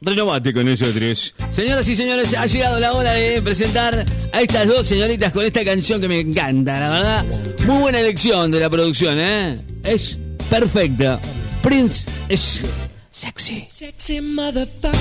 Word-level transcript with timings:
Renovate 0.00 0.54
con 0.54 0.64
nosotros. 0.64 1.34
Señoras 1.50 1.88
y 1.88 1.96
señores, 1.96 2.32
ha 2.34 2.46
llegado 2.46 2.78
la 2.78 2.92
hora 2.92 3.12
de 3.14 3.42
presentar 3.42 4.04
a 4.32 4.40
estas 4.40 4.68
dos 4.68 4.86
señoritas 4.86 5.32
con 5.32 5.44
esta 5.44 5.64
canción 5.64 6.00
que 6.00 6.06
me 6.06 6.20
encanta, 6.20 6.78
la 6.78 6.90
verdad. 6.90 7.26
Muy 7.66 7.78
buena 7.78 7.98
elección 7.98 8.50
de 8.52 8.60
la 8.60 8.70
producción, 8.70 9.18
¿eh? 9.18 9.58
Es 9.82 10.16
perfecta. 10.48 11.18
Prince 11.62 12.08
es 12.28 12.64
sexy. 13.10 13.66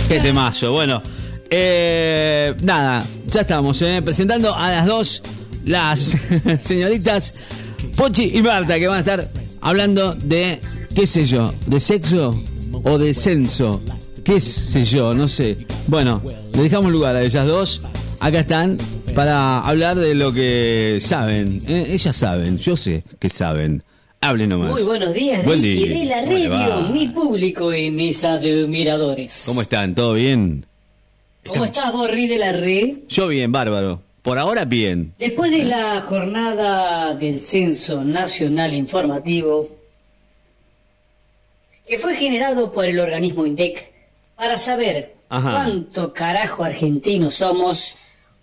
Qué 0.08 0.20
temazo. 0.20 0.72
Bueno, 0.72 1.04
eh, 1.52 2.56
nada, 2.64 3.06
ya 3.28 3.42
estamos, 3.42 3.80
¿eh? 3.84 4.02
Presentando 4.04 4.56
a 4.56 4.72
las 4.72 4.86
dos, 4.88 5.22
las 5.64 6.18
señoritas 6.60 7.36
Pochi 7.96 8.32
y 8.36 8.42
Marta, 8.42 8.80
que 8.80 8.88
van 8.88 8.98
a 8.98 9.00
estar 9.02 9.30
hablando 9.62 10.16
de, 10.16 10.60
qué 10.96 11.06
sé 11.06 11.24
yo, 11.24 11.54
de 11.68 11.80
sexo 11.80 12.44
o 12.84 12.98
de 12.98 13.14
censo 13.14 13.80
qué 14.28 14.42
sé 14.42 14.84
yo, 14.84 15.14
no 15.14 15.26
sé. 15.26 15.66
Bueno, 15.88 16.22
le 16.54 16.64
dejamos 16.64 16.92
lugar 16.92 17.16
a 17.16 17.24
ellas 17.24 17.48
dos. 17.48 17.82
Acá 18.20 18.42
están 18.42 18.78
para 19.16 19.60
hablar 19.62 19.96
de 19.96 20.16
lo 20.16 20.34
que 20.34 20.98
saben. 21.00 21.62
¿eh? 21.66 21.88
Ellas 21.92 22.14
saben, 22.14 22.58
yo 22.58 22.76
sé 22.76 23.04
que 23.20 23.30
saben. 23.30 23.84
Hablen 24.20 24.50
nomás. 24.50 24.72
Muy 24.72 24.84
buenos 24.84 25.14
días, 25.14 25.46
Buen 25.46 25.62
Ricky 25.64 25.88
día. 25.88 26.00
de 26.00 26.06
la 26.06 26.22
radio, 26.26 26.90
mi 26.90 27.08
público 27.08 27.74
y 27.74 27.90
mis 27.90 28.22
admiradores. 28.26 29.44
¿Cómo 29.46 29.62
están? 29.62 29.96
¿Todo 29.96 30.14
bien? 30.14 30.66
¿Cómo 31.48 31.64
estás 31.64 31.94
vos, 31.94 32.12
Ri 32.12 32.28
de 32.28 32.38
la 32.38 32.52
red? 32.52 32.98
Yo 33.08 33.30
bien, 33.30 33.54
bárbaro. 33.54 34.02
Por 34.24 34.40
ahora 34.40 34.66
bien. 34.66 35.14
Después 35.20 35.52
de 35.52 35.64
la 35.64 36.02
jornada 36.02 37.16
del 37.16 37.40
Censo 37.40 38.04
Nacional 38.04 38.74
Informativo, 38.74 39.70
que 41.88 41.98
fue 41.98 42.14
generado 42.16 42.74
por 42.74 42.84
el 42.84 43.00
organismo 43.00 43.46
INDEC 43.46 43.97
para 44.38 44.56
saber 44.56 45.16
Ajá. 45.30 45.52
cuánto 45.52 46.14
carajo 46.14 46.64
argentinos 46.64 47.36
somos, 47.36 47.96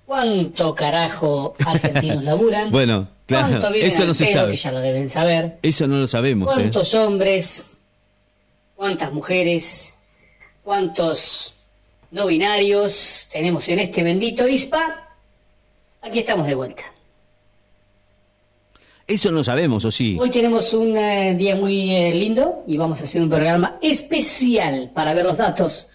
cuánto 0.05 0.75
carajo 0.75 1.55
argentinos 1.65 2.23
laburan, 2.25 2.71
Bueno, 2.71 3.09
claro, 3.27 3.69
eso 3.75 4.05
no 4.05 4.13
se 4.13 4.27
sabe. 4.27 4.51
que 4.53 4.57
ya 4.59 4.73
lo 4.73 4.81
deben 4.81 5.09
saber, 5.09 5.59
Eso 5.63 5.87
no 5.87 5.97
lo 5.97 6.07
sabemos, 6.07 6.51
¿eh? 6.53 6.55
cuántos 6.61 6.93
hombres, 6.95 7.77
cuántas 8.75 9.13
mujeres, 9.13 9.95
cuántos 10.63 11.55
no 12.11 12.27
binarios 12.27 13.29
tenemos 13.33 13.67
en 13.69 13.79
este 13.79 14.03
bendito 14.03 14.47
ISPA. 14.47 15.09
Aquí 16.03 16.19
estamos 16.19 16.47
de 16.47 16.55
vuelta. 16.55 16.83
Eso 19.07 19.31
no 19.31 19.45
sabemos, 19.45 19.85
¿o 19.85 19.91
sí? 19.91 20.17
Hoy 20.19 20.31
tenemos 20.31 20.73
un 20.73 20.97
eh, 20.97 21.35
día 21.35 21.57
muy 21.57 21.95
eh, 21.95 22.15
lindo 22.15 22.63
y 22.67 22.79
vamos 22.79 23.01
a 23.01 23.05
hacer 23.05 23.21
un 23.23 23.29
programa 23.29 23.77
especial 23.83 24.91
para 24.95 25.13
ver 25.13 25.27
los 25.27 25.37
datos 25.37 25.89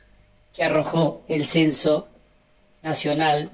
que 0.54 0.64
arrojó 0.64 1.24
el 1.28 1.48
Censo 1.48 2.08
Nacional 2.84 3.50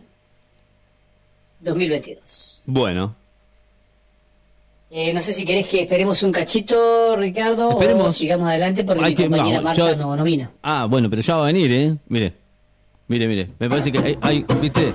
2022. 1.61 2.61
Bueno, 2.65 3.15
Eh, 4.91 5.13
no 5.13 5.21
sé 5.21 5.33
si 5.33 5.43
querés 5.45 5.67
que 5.67 5.81
esperemos 5.81 6.21
un 6.23 6.31
cachito, 6.31 7.15
Ricardo, 7.17 7.69
o 7.69 7.81
Esperemos. 7.81 8.15
sigamos 8.15 8.47
adelante 8.49 8.83
porque 8.83 9.03
Hay 9.03 9.11
mi 9.11 9.15
que- 9.15 9.23
compañera 9.23 9.57
no, 9.57 9.63
Marta 9.63 9.91
yo- 9.91 9.95
no, 9.97 10.15
no 10.15 10.23
vino. 10.23 10.49
Ah, 10.63 10.85
bueno, 10.89 11.09
pero 11.09 11.21
ya 11.21 11.35
va 11.37 11.43
a 11.43 11.47
venir, 11.47 11.71
¿eh? 11.71 11.95
Mire. 12.07 12.33
Mire, 13.07 13.27
mire. 13.27 13.49
Me 13.59 13.69
parece 13.69 13.91
que 13.91 13.97
hay, 13.99 14.17
hay- 14.21 14.45
¿viste? 14.61 14.93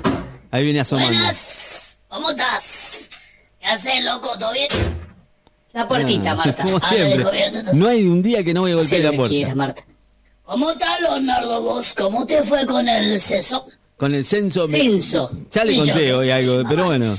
Ahí 0.51 0.65
viene 0.65 0.81
asomando. 0.81 1.13
Buenas, 1.13 1.97
¿cómo 2.09 2.31
estás? 2.31 2.90
¿Qué 3.71 3.75
haces, 3.77 4.05
loco? 4.05 4.37
¿Todo 4.39 4.53
bien? 4.53 4.67
La 5.73 5.87
puertita, 5.87 6.33
Ah, 6.33 6.35
Marta. 6.35 6.63
Como 6.65 6.81
siempre. 6.81 7.25
No 7.75 7.87
hay 7.89 8.05
un 8.07 8.21
día 8.21 8.43
que 8.43 8.53
no 8.53 8.63
voy 8.63 8.73
a 8.73 8.77
golpear 8.77 9.03
la 9.03 9.13
puerta. 9.13 9.55
Marta. 9.55 9.85
¿Cómo 10.43 10.71
estás, 10.73 11.01
Leonardo, 11.01 11.63
vos? 11.63 11.95
¿Cómo 11.97 12.27
te 12.27 12.43
fue 12.43 12.67
con 12.67 12.89
el 12.89 13.21
seso? 13.21 13.67
Con 13.97 14.13
el 14.15 14.25
censo. 14.25 14.67
me- 14.67 14.79
Censo. 14.79 15.31
Ya 15.53 15.65
le 15.65 15.77
conté 15.77 16.09
yo- 16.09 16.19
hoy 16.19 16.31
algo, 16.31 16.69
pero 16.69 16.87
bueno. 16.87 17.15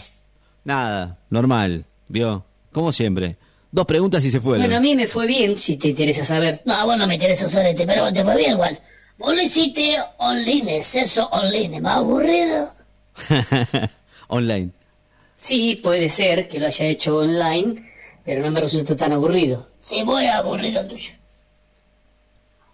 Nada, 0.66 1.18
normal. 1.30 1.86
¿Vio? 2.10 2.44
Como 2.74 2.92
siempre. 2.92 3.38
Dos 3.72 3.86
preguntas 3.86 4.26
y 4.26 4.32
se 4.32 4.42
fueron. 4.42 4.64
Bueno, 4.64 4.76
a 4.76 4.82
mí 4.82 4.94
me 4.96 5.08
fue 5.08 5.26
bien, 5.28 5.58
si 5.58 5.78
te 5.78 5.88
interesa 5.88 6.26
saber. 6.26 6.62
No, 6.66 6.86
bueno, 6.86 7.08
me 7.08 7.14
interesa 7.14 7.48
solete, 7.48 7.86
pero 7.88 8.12
te 8.12 8.22
fue 8.26 8.36
bien, 8.36 8.52
igual. 8.52 8.78
Vos 9.18 9.34
lo 9.34 9.42
hiciste 9.42 9.96
online, 10.18 10.84
seso 10.84 11.30
online, 11.32 11.80
más 11.80 11.98
aburrido. 12.00 12.70
Online. 14.28 14.72
Sí, 15.42 15.80
puede 15.82 16.08
ser 16.08 16.48
que 16.48 16.60
lo 16.60 16.68
haya 16.68 16.86
hecho 16.86 17.18
online, 17.18 17.92
pero 18.24 18.44
no 18.44 18.52
me 18.52 18.62
resulta 18.62 18.96
tan 18.96 19.12
aburrido. 19.12 19.70
Sí, 19.80 20.04
voy 20.04 20.28
aburrido 20.28 20.86
tuyo. 20.86 21.14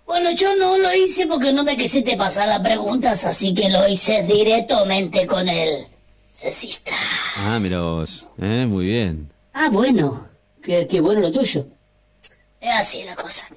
Bueno, 0.06 0.32
yo 0.32 0.54
no 0.58 0.78
lo 0.78 0.94
hice 0.94 1.28
porque 1.28 1.54
no 1.54 1.64
me 1.64 1.78
quisiste 1.78 2.18
pasar 2.18 2.50
las 2.50 2.60
preguntas, 2.60 3.24
así 3.24 3.54
que 3.54 3.70
lo 3.70 3.88
hice 3.88 4.22
directamente 4.24 5.26
con 5.26 5.48
el 5.48 5.88
cesista. 6.30 6.92
Ah, 7.38 7.58
mira 7.58 7.80
vos. 7.80 8.28
¿Eh? 8.38 8.66
Muy 8.68 8.88
bien. 8.88 9.32
Ah, 9.54 9.70
bueno. 9.72 10.28
Qué, 10.62 10.86
qué 10.88 11.00
bueno 11.00 11.22
lo 11.22 11.32
tuyo. 11.32 11.66
Es 12.60 12.74
así 12.74 13.02
la 13.06 13.16
cosa. 13.16 13.48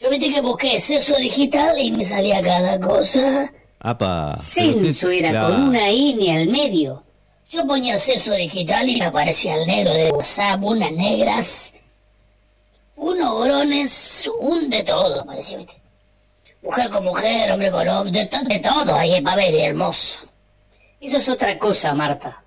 Yo 0.00 0.10
viste 0.10 0.28
que 0.28 0.40
busqué 0.40 0.80
seso 0.80 1.16
digital 1.18 1.78
y 1.78 1.92
me 1.92 2.04
salía 2.04 2.42
cada 2.42 2.80
cosa. 2.80 3.52
Apa. 3.80 4.32
pero 4.32 4.42
Censo 4.42 5.06
usted- 5.08 5.18
era 5.18 5.30
Claro. 5.30 5.54
con 5.54 5.68
una 5.68 5.88
N 5.88 6.36
al 6.36 6.46
medio. 6.48 7.02
Yo 7.50 7.66
ponía 7.66 7.98
seso 7.98 8.32
digital 8.34 8.88
y 8.88 8.96
me 8.96 9.06
aparecía 9.06 9.54
el 9.56 9.66
negro 9.66 9.92
de 9.92 10.10
WhatsApp, 10.12 10.62
unas 10.62 10.92
negras, 10.92 11.72
unos 12.96 13.44
grones, 13.44 14.30
un 14.40 14.68
de 14.70 14.84
todo, 14.84 15.24
parecía, 15.24 15.58
viste. 15.58 15.74
Mujer 16.62 16.90
con 16.90 17.04
mujer, 17.04 17.50
hombre 17.50 17.70
con 17.70 17.88
hombre, 17.88 18.12
de, 18.12 18.26
to- 18.26 18.42
de 18.44 18.58
todo 18.58 18.94
ahí 18.94 19.20
para 19.22 19.36
ver, 19.36 19.54
hermoso. 19.54 20.20
Eso 21.00 21.16
es 21.16 21.28
otra 21.30 21.58
cosa, 21.58 21.94
Marta. 21.94 22.42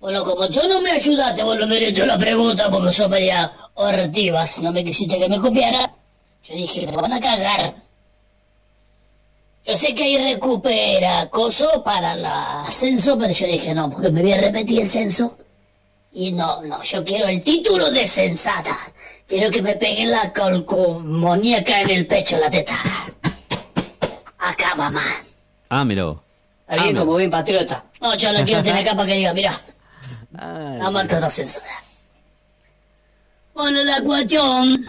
Bueno, 0.00 0.24
como 0.24 0.48
yo 0.48 0.66
no 0.66 0.80
me 0.80 0.92
ayudaste, 0.92 1.42
vos 1.42 1.58
no 1.58 1.66
me 1.66 1.76
diste 1.78 2.06
la 2.06 2.16
pregunta 2.16 2.70
porque 2.70 2.92
sos 2.94 3.10
media 3.10 3.52
hortivas, 3.74 4.58
no 4.60 4.72
me 4.72 4.82
quisiste 4.82 5.18
que 5.18 5.28
me 5.28 5.38
copiara. 5.38 5.92
Yo 6.42 6.54
dije, 6.54 6.86
me 6.86 6.96
van 6.96 7.12
a 7.12 7.20
cagar. 7.20 7.74
Yo 9.70 9.76
sé 9.76 9.94
que 9.94 10.02
ahí 10.02 10.18
recupera 10.18 11.30
coso 11.30 11.84
para 11.84 12.16
la 12.16 12.66
censo, 12.72 13.16
pero 13.16 13.32
yo 13.32 13.46
dije, 13.46 13.72
no, 13.72 13.88
porque 13.88 14.10
me 14.10 14.20
voy 14.20 14.32
a 14.32 14.40
repetir 14.40 14.80
el 14.80 14.88
censo. 14.88 15.38
Y 16.12 16.32
no, 16.32 16.60
no, 16.62 16.82
yo 16.82 17.04
quiero 17.04 17.28
el 17.28 17.44
título 17.44 17.88
de 17.92 18.04
sensata. 18.04 18.76
Quiero 19.28 19.48
que 19.48 19.62
me 19.62 19.76
peguen 19.76 20.10
la 20.10 20.32
colcomoníaca 20.32 21.82
en 21.82 21.90
el 21.90 22.06
pecho, 22.08 22.36
la 22.38 22.50
teta. 22.50 22.72
Acá, 24.38 24.74
mamá. 24.74 25.04
Ah, 25.68 25.84
mira 25.84 26.06
vos. 26.06 26.18
Está 26.68 26.82
bien, 26.82 26.96
Ah, 26.96 26.98
como 26.98 27.14
bien 27.14 27.30
patriota. 27.30 27.84
No, 28.00 28.16
yo 28.16 28.32
la 28.32 28.44
quiero 28.44 28.64
tener 28.64 28.82
acá 28.84 28.96
para 28.96 29.06
que 29.06 29.14
diga, 29.18 29.32
mira, 29.32 29.60
la 30.32 30.90
Marta 30.90 31.14
está 31.14 31.30
sensata. 31.30 31.70
Bueno, 33.54 33.84
la 33.84 34.02
cuestión. 34.02 34.84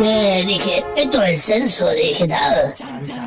Eh, 0.00 0.44
dije, 0.46 0.84
esto 0.96 1.22
es 1.22 1.30
el 1.30 1.38
censo 1.38 1.90
digital. 1.90 2.74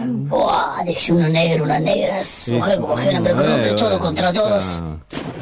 Buah, 0.05 0.83
dije, 0.83 1.13
uno 1.13 1.29
negro, 1.29 1.63
unas 1.63 1.81
negras, 1.81 2.49
mujer 2.49 2.79
con 2.79 2.89
mujer, 2.89 3.15
hombre 3.15 3.33
con 3.33 3.51
hombre, 3.51 3.73
todo 3.73 3.99
contra 3.99 4.33
todos. 4.33 4.83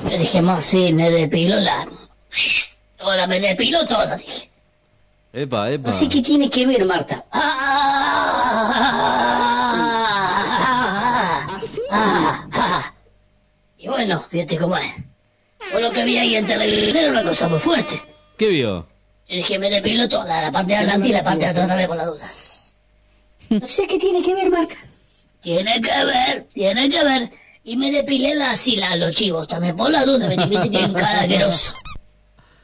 Yo 0.09 0.17
dije, 0.17 0.41
más 0.41 0.63
sí, 0.63 0.93
me 0.93 1.09
depilo 1.09 1.59
la. 1.59 1.87
Toda, 2.97 3.27
me 3.27 3.39
depilo 3.39 3.85
toda, 3.85 4.15
dije. 4.17 4.49
Epa, 5.33 5.71
epa. 5.71 5.91
Sé 5.91 6.09
qué 6.09 6.21
tiene 6.21 6.49
que 6.49 6.65
ver, 6.65 6.85
Marta. 6.85 7.25
Ah, 7.31 7.57
ah, 11.89 12.27
ah. 12.51 12.93
Y 13.77 13.87
bueno, 13.87 14.23
fíjate 14.29 14.57
cómo 14.57 14.77
es. 14.77 14.93
Por 15.71 15.81
lo 15.81 15.91
que 15.91 16.03
vi 16.03 16.17
ahí 16.17 16.35
en 16.35 16.45
televisión 16.45 16.97
era 16.97 17.11
una 17.11 17.23
cosa 17.23 17.47
muy 17.47 17.59
fuerte. 17.59 18.01
¿Qué 18.37 18.49
vio? 18.49 18.90
Yo 19.31 19.37
dije, 19.37 19.57
me 19.57 19.69
depilo 19.69 20.09
toda, 20.09 20.41
la 20.41 20.51
parte 20.51 20.73
de 20.73 20.75
adelante 20.75 21.07
y 21.07 21.11
la 21.13 21.23
parte 21.23 21.39
de 21.39 21.45
atrás 21.45 21.65
también 21.69 21.87
por 21.87 21.95
las 21.95 22.07
dudas. 22.07 22.75
No 23.49 23.65
sé 23.65 23.87
qué 23.87 23.97
tiene 23.97 24.21
que 24.21 24.33
ver, 24.33 24.49
Marta. 24.49 24.75
Tiene 25.39 25.79
que 25.79 26.05
ver, 26.05 26.43
tiene 26.53 26.89
que 26.89 27.01
ver. 27.01 27.31
Y 27.63 27.77
me 27.77 27.91
depilé 27.91 28.35
la 28.35 28.51
asila, 28.51 28.93
los 28.97 29.15
chivos 29.15 29.47
también, 29.47 29.77
por 29.77 29.89
la 29.89 30.03
duda, 30.03 30.27
me 30.27 30.35
viste 30.35 30.69
que 30.69 30.77
un 30.83 30.93
cadaveroso. 30.93 31.73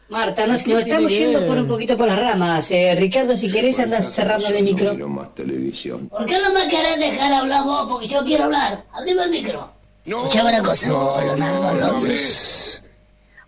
Marta, 0.10 0.46
nos, 0.46 0.68
nos 0.68 0.80
estamos 0.80 1.10
yendo 1.10 1.48
por 1.48 1.58
un 1.58 1.68
poquito 1.70 1.96
por 1.96 2.10
las 2.10 2.20
ramas. 2.20 2.70
Eh, 2.72 2.96
Ricardo, 2.98 3.38
si 3.38 3.50
querés, 3.50 3.80
andas 3.80 4.14
cerrando 4.14 4.50
el 4.50 4.62
micro. 4.62 4.94
miro 4.94 5.08
más 5.08 5.34
televisión. 5.36 6.10
¿Por 6.10 6.26
qué 6.26 6.38
no 6.38 6.52
me 6.52 6.68
querés 6.68 7.00
dejar 7.00 7.32
hablar 7.32 7.64
vos? 7.64 7.88
Porque 7.90 8.10
yo 8.10 8.26
quiero 8.26 8.44
hablar. 8.44 8.84
Abrime 8.92 9.24
el 9.24 9.32
micro. 9.32 9.72
No, 10.04 10.24
Escuchame 10.24 10.50
una 10.50 10.64
cosa, 10.64 10.90
no, 10.90 11.00
vos, 11.00 11.24
Leonardo 11.24 11.74
no, 11.74 12.00
López. 12.00 12.84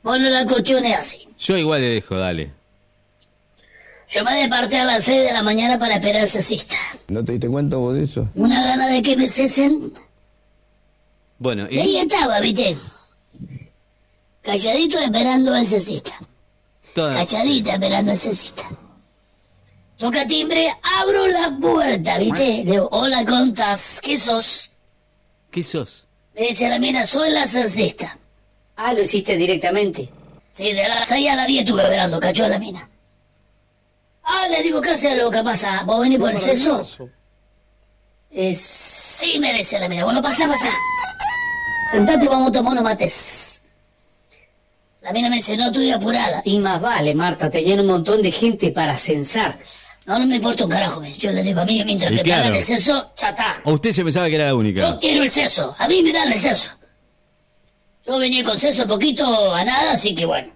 Bueno, 0.04 0.30
la 0.30 0.46
cuestión 0.46 0.86
es 0.86 0.98
así. 0.98 1.28
Yo 1.38 1.58
igual 1.58 1.82
le 1.82 1.90
dejo, 1.90 2.18
dale. 2.18 2.59
Yo 4.12 4.24
me 4.24 4.36
desperté 4.36 4.78
a 4.80 4.86
las 4.86 5.04
6 5.04 5.22
de 5.24 5.34
la 5.34 5.44
mañana 5.44 5.78
para 5.78 5.96
esperar 5.96 6.24
al 6.24 6.30
cesista. 6.30 6.76
¿No 7.10 7.24
te 7.24 7.34
diste 7.34 7.48
cuenta 7.48 7.78
vos 7.78 7.96
de 7.96 8.06
eso? 8.06 8.28
Una 8.36 8.64
gana 8.66 8.88
de 8.88 9.02
que 9.04 9.16
me 9.16 9.28
cesen. 9.28 9.94
Bueno, 11.38 11.68
Y 11.70 11.80
ahí 11.80 11.98
estaba, 11.98 12.40
¿viste? 12.40 12.76
Calladito 14.42 15.00
esperando 15.00 15.54
al 15.54 15.68
cesista. 15.68 16.12
toda- 16.94 17.14
Cachadita 17.16 17.74
esperando 17.74 18.12
al 18.12 18.18
cesista. 18.20 18.64
Toca 19.98 20.26
timbre, 20.26 20.74
abro 20.82 21.28
la 21.28 21.56
puerta, 21.62 22.18
¿viste? 22.18 22.64
Le 22.64 22.72
digo, 22.72 22.90
hola, 22.92 23.24
contas, 23.26 24.00
¿qué 24.02 24.18
sos? 24.18 24.70
¿Qué 25.52 25.62
sos? 25.62 26.08
Me 26.36 26.48
dice 26.48 26.68
la 26.70 26.80
mina, 26.80 27.06
soy 27.06 27.30
la 27.32 27.46
censista. 27.48 28.18
Ah, 28.78 28.94
lo 28.94 29.02
hiciste 29.02 29.36
directamente. 29.36 30.10
Sí, 30.52 30.72
de 30.74 30.88
las 30.88 31.08
6 31.08 31.30
a 31.30 31.36
las 31.36 31.48
10 31.48 31.64
estuve 31.66 31.84
esperando, 31.84 32.20
cachó 32.20 32.48
la 32.48 32.58
mina. 32.60 32.90
Ah, 34.32 34.48
le 34.48 34.62
digo, 34.62 34.80
¿qué 34.80 34.92
haces 34.92 35.18
lo 35.18 35.32
que 35.32 35.42
pasa? 35.42 35.84
¿Vos 35.86 36.02
venís 36.02 36.20
por 36.20 36.30
el 36.30 36.38
seso? 36.38 36.84
Eh, 38.32 38.54
sí, 38.54 39.40
me 39.40 39.52
dice 39.54 39.80
la 39.80 39.90
mina. 39.90 40.04
Bueno, 40.06 40.22
pasa, 40.22 40.48
pasa. 40.48 40.70
Sentate, 41.92 42.28
vamos 42.28 42.50
a 42.50 42.52
tomar 42.52 42.74
unos 42.74 42.84
mates. 42.84 43.64
La 45.02 45.12
mina 45.12 45.30
me 45.30 45.38
dice, 45.38 45.58
no, 45.58 45.68
estoy 45.68 45.90
apurada. 45.92 46.42
Y 46.46 46.60
más 46.60 46.80
vale, 46.80 47.16
Marta, 47.16 47.50
tenían 47.50 47.80
un 47.80 47.88
montón 47.88 48.22
de 48.22 48.32
gente 48.32 48.70
para 48.72 48.96
censar. 48.98 49.58
No, 50.06 50.20
no 50.20 50.26
me 50.28 50.36
importa 50.36 50.64
un 50.66 50.70
carajo, 50.72 51.02
me. 51.02 51.16
yo 51.18 51.32
le 51.32 51.42
digo 51.42 51.62
a 51.62 51.66
mí, 51.66 51.84
mientras 51.84 52.12
Y 52.12 52.16
que 52.16 52.22
me 52.22 52.24
claro. 52.24 52.44
dan 52.46 52.56
el 52.56 52.64
seso, 52.66 53.12
ya 53.18 53.30
está. 53.30 53.56
¿O 53.64 53.74
usted 53.74 53.92
se 53.92 54.04
pensaba 54.04 54.28
que 54.28 54.36
era 54.36 54.46
la 54.48 54.56
única? 54.56 54.82
Yo 54.82 55.00
quiero 55.00 55.24
el 55.24 55.32
seso, 55.32 55.76
a 55.78 55.88
mí 55.88 56.04
me 56.04 56.12
dan 56.12 56.32
el 56.32 56.40
seso. 56.40 56.70
Yo 58.06 58.18
venía 58.18 58.44
con 58.44 58.60
seso 58.60 58.86
poquito 58.88 59.54
a 59.54 59.64
nada, 59.64 59.92
así 59.94 60.14
que 60.16 60.26
bueno. 60.26 60.52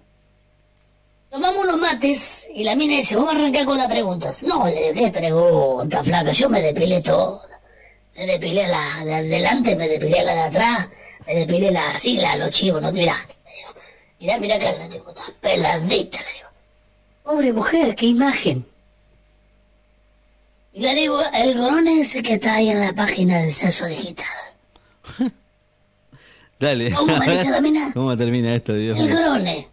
Tomamos 1.34 1.64
unos 1.64 1.78
mates 1.78 2.48
y 2.54 2.62
la 2.62 2.76
mina 2.76 2.94
dice, 2.94 3.16
vamos 3.16 3.32
a 3.32 3.36
arrancar 3.36 3.64
con 3.64 3.76
las 3.76 3.88
preguntas. 3.88 4.40
No, 4.44 4.66
le 4.66 4.92
digo, 4.92 5.06
¿qué 5.06 5.10
pregunta, 5.10 6.04
flaca? 6.04 6.30
Yo 6.30 6.48
me 6.48 6.62
depilé 6.62 7.02
todo. 7.02 7.42
Me 8.16 8.24
depilé 8.24 8.68
la 8.68 9.04
de 9.04 9.14
adelante, 9.16 9.74
me 9.74 9.88
depilé 9.88 10.22
la 10.22 10.32
de 10.32 10.40
atrás, 10.42 10.88
me 11.26 11.34
depilé 11.34 11.72
la 11.72 11.88
así, 11.88 12.18
la 12.18 12.36
los 12.36 12.52
chivos, 12.52 12.80
no, 12.80 12.92
mirá. 12.92 13.16
Mirá, 14.20 14.38
mirá 14.38 14.58
le 14.58 14.88
digo, 14.88 15.10
está 15.10 15.22
peladita, 15.40 16.18
le 16.18 16.32
digo. 16.34 16.48
Pobre 17.24 17.52
mujer, 17.52 17.96
qué 17.96 18.06
imagen. 18.06 18.64
Y 20.72 20.82
le 20.82 20.94
digo, 20.94 21.20
el 21.34 21.58
gorón 21.58 21.88
ese 21.88 22.22
que 22.22 22.34
está 22.34 22.54
ahí 22.54 22.70
en 22.70 22.78
la 22.78 22.92
página 22.92 23.38
del 23.38 23.52
censo 23.52 23.86
digital. 23.86 24.26
Dale. 26.60 26.92
¿Cómo 26.92 27.16
me 27.16 27.28
dice 27.28 27.50
la 27.50 27.60
mina? 27.60 27.90
¿Cómo 27.94 28.16
termina 28.16 28.54
esto, 28.54 28.72
Dios 28.74 28.96
El 28.96 29.06
mío? 29.06 29.16
grone. 29.16 29.68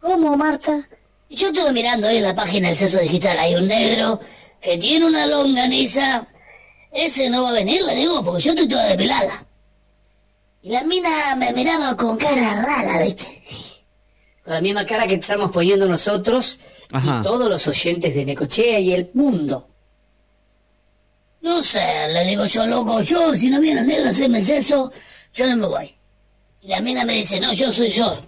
¿Cómo, 0.00 0.38
Marta? 0.38 0.88
Y 1.32 1.36
Yo 1.36 1.48
estuve 1.48 1.72
mirando 1.72 2.08
ahí 2.08 2.18
en 2.18 2.24
la 2.24 2.34
página 2.34 2.68
del 2.68 2.76
censo 2.76 2.98
digital, 2.98 3.38
hay 3.38 3.54
un 3.54 3.66
negro 3.66 4.20
que 4.60 4.76
tiene 4.76 5.06
una 5.06 5.24
longaniza. 5.24 6.26
Ese 6.92 7.30
no 7.30 7.44
va 7.44 7.48
a 7.48 7.52
venir, 7.52 7.82
le 7.84 7.94
digo, 7.94 8.22
porque 8.22 8.42
yo 8.42 8.50
estoy 8.50 8.68
toda 8.68 8.84
depilada. 8.84 9.46
Y 10.60 10.68
la 10.68 10.82
mina 10.82 11.34
me 11.36 11.50
miraba 11.54 11.96
con 11.96 12.18
cara 12.18 12.62
rara, 12.62 13.02
¿viste? 13.02 13.42
Con 14.44 14.52
la 14.52 14.60
misma 14.60 14.84
cara 14.84 15.06
que 15.06 15.14
estamos 15.14 15.50
poniendo 15.50 15.88
nosotros 15.88 16.58
Ajá. 16.92 17.20
y 17.20 17.22
todos 17.22 17.48
los 17.48 17.66
oyentes 17.66 18.14
de 18.14 18.26
Necochea 18.26 18.78
y 18.78 18.92
el 18.92 19.10
mundo. 19.14 19.70
No 21.40 21.62
sé, 21.62 22.08
le 22.12 22.26
digo 22.26 22.44
yo, 22.44 22.66
loco, 22.66 23.00
yo, 23.00 23.34
si 23.34 23.48
no 23.48 23.58
viene 23.58 23.80
el 23.80 23.86
negro 23.86 24.04
a 24.04 24.10
hacerme 24.10 24.40
el 24.40 24.44
censo, 24.44 24.92
yo 25.32 25.46
no 25.46 25.56
me 25.56 25.66
voy. 25.66 25.94
Y 26.60 26.68
la 26.68 26.80
mina 26.82 27.06
me 27.06 27.14
dice, 27.14 27.40
no, 27.40 27.54
yo 27.54 27.72
soy 27.72 27.88
yo. 27.88 28.20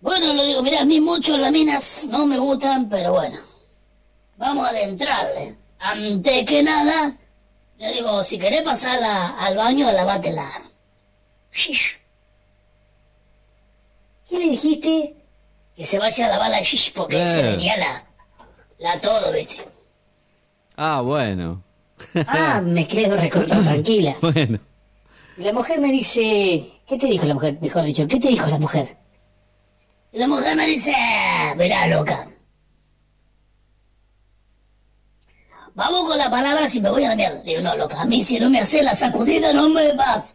Bueno, 0.00 0.32
le 0.34 0.46
digo, 0.46 0.62
mira, 0.62 0.80
a 0.80 0.84
mí 0.84 1.00
mucho 1.00 1.36
las 1.36 1.52
minas 1.52 2.06
no 2.08 2.24
me 2.26 2.38
gustan, 2.38 2.88
pero 2.88 3.12
bueno. 3.12 3.38
Vamos 4.36 4.66
a 4.66 4.70
adentrarle. 4.70 5.56
Antes 5.78 6.44
que 6.46 6.62
nada, 6.62 7.14
le 7.78 7.92
digo, 7.92 8.24
si 8.24 8.38
querés 8.38 8.62
pasarla 8.62 9.36
al 9.38 9.56
baño, 9.56 9.90
lavátela. 9.92 10.46
Shish. 11.52 11.98
¿Qué 14.28 14.38
le 14.38 14.50
dijiste? 14.50 15.14
Que 15.76 15.84
se 15.84 15.98
vaya 15.98 16.26
a 16.26 16.28
lavar 16.30 16.50
la 16.50 16.60
shish 16.60 16.92
porque 16.94 17.16
se 17.26 17.40
Eh. 17.40 17.42
venía 17.42 17.76
la, 17.76 18.04
la 18.78 19.00
todo, 19.00 19.32
¿viste? 19.32 19.62
Ah, 20.76 21.02
bueno. 21.02 21.62
Ah, 22.26 22.60
me 22.64 22.86
quedo 22.88 23.16
recontra 23.16 23.60
tranquila. 23.62 24.14
Bueno. 24.22 24.58
La 25.36 25.52
mujer 25.52 25.80
me 25.80 25.90
dice, 25.92 26.70
¿qué 26.86 26.96
te 26.98 27.06
dijo 27.06 27.26
la 27.26 27.34
mujer? 27.34 27.58
Mejor 27.60 27.84
dicho, 27.84 28.06
¿qué 28.06 28.18
te 28.18 28.28
dijo 28.28 28.46
la 28.46 28.58
mujer? 28.58 28.96
Y 30.12 30.18
la 30.18 30.26
mujer 30.26 30.56
me 30.56 30.66
dice, 30.66 30.92
verá, 31.56 31.86
loca. 31.86 32.26
Vamos 35.74 36.08
con 36.08 36.18
la 36.18 36.30
palabra 36.30 36.66
si 36.66 36.80
me 36.80 36.90
voy 36.90 37.04
a 37.04 37.10
la 37.10 37.16
mierda. 37.16 37.40
Digo, 37.42 37.60
no, 37.62 37.76
loca, 37.76 38.00
a 38.00 38.04
mí 38.04 38.22
si 38.22 38.38
no 38.40 38.50
me 38.50 38.58
hace 38.60 38.82
la 38.82 38.94
sacudida 38.94 39.52
no 39.52 39.68
me 39.68 39.92
vas. 39.94 40.34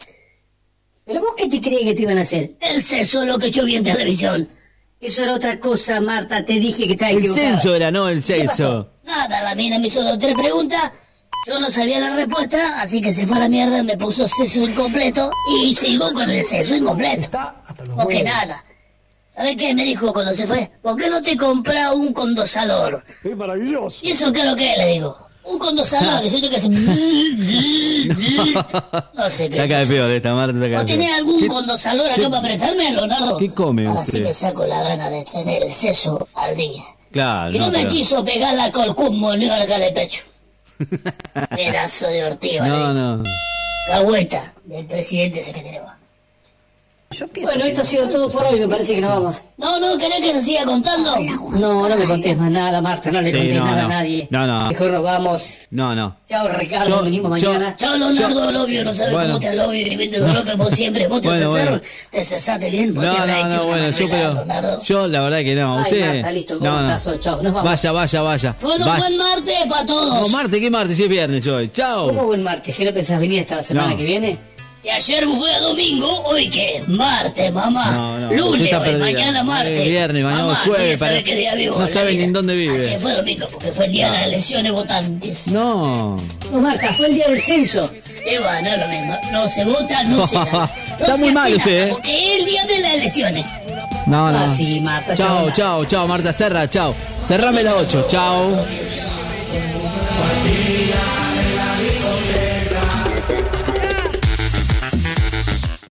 ¿Pero 1.05 1.19
vos 1.19 1.33
qué 1.37 1.47
te 1.49 1.61
crees 1.61 1.81
que 1.83 1.93
te 1.93 2.01
iban 2.03 2.17
a 2.17 2.21
hacer? 2.21 2.55
El 2.59 2.81
sexo 2.83 3.21
es 3.21 3.27
lo 3.27 3.37
que 3.37 3.51
yo 3.51 3.63
vi 3.65 3.75
en 3.75 3.83
televisión. 3.83 4.47
Eso 4.99 5.23
era 5.23 5.33
otra 5.33 5.59
cosa, 5.59 5.99
Marta, 5.99 6.43
te 6.43 6.53
dije 6.53 6.87
que 6.87 6.93
estaba 6.93 7.11
El 7.11 7.17
equivocada. 7.19 7.47
censo 7.49 7.75
era, 7.75 7.91
no 7.91 8.07
el 8.09 8.23
censo. 8.23 8.93
Nada, 9.03 9.43
la 9.43 9.53
mina 9.53 9.77
me 9.77 9.87
hizo 9.87 10.01
dos 10.01 10.17
tres 10.17 10.33
preguntas. 10.33 10.91
Yo 11.45 11.59
no 11.59 11.69
sabía 11.69 11.99
la 11.99 12.15
respuesta, 12.15 12.81
así 12.81 13.01
que 13.01 13.13
se 13.13 13.27
fue 13.27 13.37
a 13.37 13.41
la 13.41 13.49
mierda, 13.49 13.83
me 13.83 13.95
puso 13.97 14.27
sexo 14.27 14.63
incompleto 14.63 15.29
y 15.61 15.75
sigo 15.75 16.11
con 16.11 16.27
el 16.27 16.43
sexo 16.43 16.73
incompleto. 16.73 17.37
Porque 17.95 18.23
nada. 18.23 18.63
¿Sabes 19.35 19.57
qué 19.57 19.73
me 19.73 19.83
dijo 19.83 20.13
cuando 20.13 20.33
se 20.33 20.47
fue? 20.47 20.71
¿Por 20.81 20.95
qué 20.95 21.09
no 21.09 21.21
te 21.21 21.35
compras 21.35 21.93
un 21.93 22.13
condosador? 22.13 23.03
Es 23.23 23.35
maravilloso. 23.35 24.05
¿Y 24.05 24.11
eso 24.11 24.31
qué 24.31 24.39
es 24.41 24.45
lo 24.45 24.55
que 24.55 24.71
es? 24.71 24.77
Le 24.77 24.87
digo. 24.93 25.17
Un 25.43 25.59
condosador, 25.59 26.21
que 26.21 26.29
siento 26.29 26.49
que 26.49 26.55
hace... 26.55 26.69
No 29.13 29.29
sé 29.29 29.49
qué. 29.49 29.55
Está 29.55 29.63
acá 29.63 29.79
de 29.79 29.87
peor 29.87 30.11
esta 30.11 30.33
Marta. 30.33 30.53
está 30.55 30.67
acá 30.67 30.77
¿Vos 30.77 30.85
de 30.87 30.93
tenés 30.93 31.13
algún 31.13 31.39
¿Qué- 31.39 31.47
condosador 31.47 32.11
acá 32.11 32.29
para 32.29 32.37
apretarme, 32.39 32.91
Leonardo? 32.91 33.37
¿Qué 33.37 33.49
come 33.51 33.87
Ahora 33.87 34.01
usted? 34.01 34.13
sí 34.13 34.21
me 34.21 34.33
saco 34.33 34.65
la 34.65 34.83
gana 34.83 35.09
de 35.09 35.23
tener 35.25 35.63
el 35.63 35.73
seso 35.73 36.27
al 36.33 36.55
día. 36.55 36.83
Claro, 37.11 37.51
Y 37.51 37.59
no, 37.59 37.65
no, 37.67 37.71
me 37.71 37.79
pero- 37.79 37.89
quiso 37.91 38.25
pegar 38.25 38.55
la 38.55 38.71
colcumbo 38.71 39.35
ni 39.35 39.49
acá 39.49 39.77
de 39.77 39.91
pecho. 39.91 40.23
Pedazo 41.55 42.07
de 42.07 42.25
ortiga. 42.25 42.65
No, 42.67 42.93
no. 42.93 43.23
La 43.89 44.01
vuelta 44.01 44.53
del 44.65 44.85
presidente 44.85 45.39
ese 45.39 45.53
que 45.53 45.61
tenemos. 45.61 45.91
Bueno, 47.43 47.63
esto 47.65 47.81
ha 47.81 47.83
sido 47.83 48.09
todo 48.09 48.29
por 48.29 48.45
hoy, 48.45 48.59
me 48.59 48.67
parece 48.67 48.95
que 48.95 49.01
nos 49.01 49.11
vamos. 49.11 49.43
No, 49.57 49.79
no, 49.79 49.97
¿querés 49.97 50.19
que 50.21 50.33
te 50.33 50.41
siga 50.41 50.65
contando? 50.65 51.17
No, 51.51 51.87
no 51.87 51.95
me 51.95 52.03
contés 52.05 52.35
más 52.35 52.51
nada, 52.51 52.81
Marta, 52.81 53.09
no 53.11 53.21
le 53.21 53.31
Sí, 53.31 53.37
contés 53.37 53.53
no, 53.55 53.65
nada 53.65 53.81
no. 53.83 53.85
a 53.85 53.89
nadie. 53.89 54.27
No, 54.31 54.47
no. 54.47 54.67
Mejor 54.69 54.91
nos 54.91 55.03
vamos. 55.03 55.59
No, 55.69 55.95
no. 55.95 56.17
Chao, 56.27 56.47
Ricardo, 56.49 56.89
Yo- 56.89 57.03
venimos 57.03 57.39
yo- 57.41 57.53
mañana. 57.53 57.77
Chao, 57.77 57.95
Leonardo 57.95 58.51
Lobio, 58.51 58.83
no 58.83 58.93
sabes 58.93 59.13
Bueno. 59.13 59.33
cómo 59.35 59.39
te 59.47 59.55
Lobio 59.55 59.87
y 59.87 59.95
viste 59.95 60.17
López, 60.17 60.57
vos 60.57 60.73
siempre, 60.73 61.07
vos 61.07 61.21
te 61.21 61.27
Bueno, 61.29 61.51
cesaron, 61.53 61.79
bueno. 61.79 61.93
te 62.11 62.25
cesaste 62.25 62.69
bien, 62.71 62.93
vos 62.93 63.03
te 63.03 63.09
No, 63.09 63.15
habrás 63.17 63.47
no, 63.49 63.55
no, 63.55 63.65
bueno, 63.65 63.89
yo 63.91 64.07
pero. 64.09 64.81
Yo 64.83 65.07
la 65.07 65.21
verdad 65.21 65.39
que 65.39 65.55
no. 65.55 65.77
Ay, 65.77 65.83
Usted. 65.83 66.15
Marta, 66.15 66.31
listo, 66.31 66.59
con 66.59 66.67
no, 66.67 66.81
no. 66.81 66.97
chao, 67.19 67.35
nos 67.41 67.53
vamos. 67.53 67.63
Vaya, 67.63 67.91
vaya, 67.93 68.21
vaya. 68.23 68.55
Bueno, 68.61 68.85
Vaya. 68.87 68.99
buen 68.99 69.17
martes 69.17 69.57
para 69.69 69.85
todos. 69.85 70.21
No, 70.21 70.27
Marte, 70.35 70.59
¿qué 70.59 70.69
martes? 70.71 70.97
Si 70.97 71.03
es 71.03 71.09
viernes 71.09 71.47
hoy. 71.47 71.67
¿Cómo 71.67 71.73
Chao. 71.73 72.11
buen 72.25 72.43
martes? 72.43 72.75
¿Qué 72.75 72.83
no 72.83 72.91
pensás 72.91 73.19
venir 73.19 73.41
hasta 73.41 73.57
la 73.57 73.63
semana 73.63 73.95
que 73.95 74.03
viene? 74.03 74.37
Si 74.85 74.91
ayer 74.91 75.25
fue 75.27 75.59
domingo, 75.61 76.21
hoy 76.25 76.47
qué 76.47 76.77
es 76.77 76.87
martes, 76.87 77.51
mamá. 77.51 77.89
No, 77.89 78.19
no, 78.19 78.31
Lunes, 78.31 78.65
está 78.65 78.79
hoy, 78.81 78.95
mañana 78.97 79.43
martes. 79.43 79.79
Eh, 79.79 79.83
viernes, 79.89 80.23
mañana 80.23 80.43
Mamá, 80.45 80.61
jueves, 80.63 80.91
no 80.91 80.97
sabe 81.07 81.11
para- 81.13 81.23
qué 81.23 81.35
día 81.37 81.55
vivo 81.55 81.71
no 81.73 81.81
en 81.81 81.87
la 81.87 81.93
sabe 81.99 82.13
ni 82.13 82.23
en 82.23 82.33
dónde 82.33 82.53
vive. 82.53 82.85
Ayer 82.85 82.99
fue 82.99 83.13
domingo 83.15 83.47
porque 83.51 83.71
fue 83.71 83.85
el 83.87 83.91
día 83.93 84.11
de 84.11 84.17
las 84.19 84.27
elecciones 84.27 84.71
votantes. 84.71 85.47
No. 85.47 86.17
No, 86.51 86.59
Marta, 86.61 86.93
fue 86.93 87.07
el 87.07 87.15
día 87.15 87.27
del 87.29 87.41
censo. 87.41 87.89
Bueno, 87.89 88.69
no 88.69 88.77
lo 88.77 88.87
mismo. 88.87 89.17
No 89.31 89.47
se 89.47 89.65
vota, 89.65 90.03
no 90.03 90.27
se. 90.27 90.35
No 90.45 90.69
Está 90.99 91.17
muy 91.17 91.31
mal 91.31 91.53
usted, 91.55 91.87
¿eh? 91.87 91.89
Porque 91.91 92.35
es 92.35 92.39
el 92.39 92.45
día 92.45 92.65
de 92.65 92.79
las 92.79 92.93
elecciones. 92.93 93.47
No, 94.05 94.31
no. 94.31 94.37
Ah, 94.37 94.47
sí, 94.47 94.79
Marta, 94.81 95.15
Chao, 95.15 95.45
chao. 95.47 95.51
chao, 95.51 95.85
chao, 95.85 96.07
Marta, 96.07 96.31
cerra, 96.31 96.69
chao. 96.69 96.93
Cerrame 97.25 97.63
la 97.63 97.75
8. 97.75 98.05
Chao. 98.07 98.51